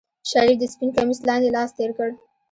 شريف 0.29 0.57
د 0.59 0.63
سپين 0.73 0.89
کميس 0.95 1.19
لاندې 1.27 1.49
لاس 1.55 1.69
تېر 1.77 1.91
کړ. 1.97 2.09